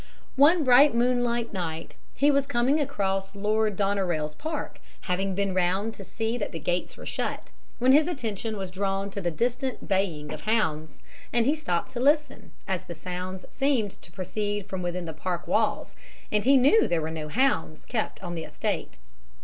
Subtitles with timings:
[0.35, 6.03] One bright moonlight night, he was coming across Lord Doneraile's park, having been round to
[6.03, 10.33] see that the gates were shut, when his attention was drawn to the distant baying
[10.33, 15.05] of hounds, and he stopped to listen, as the sounds seemed to proceed from within
[15.05, 15.93] the park walls,
[16.31, 18.97] and he knew there were no hounds kept on the estate.